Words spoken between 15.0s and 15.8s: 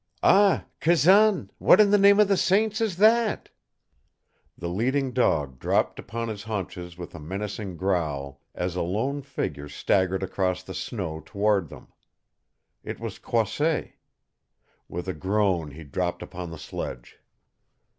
a groan,